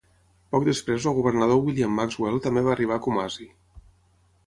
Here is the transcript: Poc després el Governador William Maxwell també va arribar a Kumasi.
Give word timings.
Poc 0.55 0.63
després 0.67 1.05
el 1.11 1.17
Governador 1.19 1.63
William 1.67 1.95
Maxwell 1.99 2.43
també 2.49 2.67
va 2.71 2.75
arribar 2.77 2.99
a 3.01 3.07
Kumasi. 3.09 3.51